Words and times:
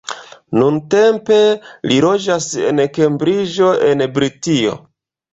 Nuntempe 0.59 1.35
li 1.91 1.99
loĝas 2.05 2.47
en 2.69 2.81
Kembriĝo 2.95 3.67
en 3.91 4.01
Britio. 4.17 4.73